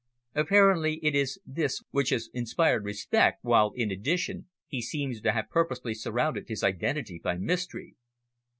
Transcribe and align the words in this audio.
Apparently 0.33 0.95
it 1.03 1.13
is 1.13 1.37
this 1.45 1.83
which 1.91 2.09
has 2.09 2.31
inspired 2.33 2.83
respect, 2.83 3.37
while, 3.43 3.71
in 3.75 3.91
addition, 3.91 4.47
he 4.65 4.81
seems 4.81 5.21
to 5.21 5.31
have 5.31 5.51
purposely 5.51 5.93
surrounded 5.93 6.47
his 6.47 6.63
identity 6.63 7.19
by 7.23 7.37
mystery." 7.37 7.93